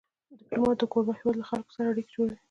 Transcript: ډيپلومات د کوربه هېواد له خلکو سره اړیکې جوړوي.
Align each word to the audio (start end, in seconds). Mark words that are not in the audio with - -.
ډيپلومات 0.39 0.75
د 0.79 0.83
کوربه 0.91 1.13
هېواد 1.19 1.35
له 1.39 1.45
خلکو 1.49 1.73
سره 1.75 1.87
اړیکې 1.91 2.13
جوړوي. 2.15 2.37